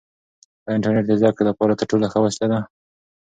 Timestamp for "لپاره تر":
1.49-1.85